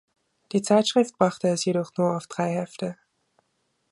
Die 0.51 0.63
Zeitschrift 0.63 1.19
brachte 1.19 1.49
es 1.49 1.63
jedoch 1.65 1.91
nur 1.95 2.17
auf 2.17 2.25
drei 2.25 2.49
Hefte. 2.55 2.97